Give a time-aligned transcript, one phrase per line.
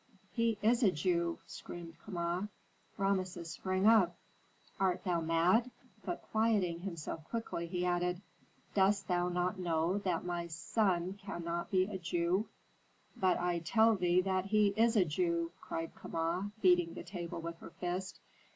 [0.31, 2.49] "He is a Jew!" screamed Kama.
[2.97, 4.17] Rameses sprang up.
[4.79, 5.69] "Art thou mad?"
[6.03, 8.19] but quieting himself quickly, he added,
[8.73, 12.47] "Dost thou not know that my son cannot be a Jew"
[13.15, 17.57] "But I tell thee that he is a Jew!" cried Kama, beating the table with
[17.57, 18.19] her fist.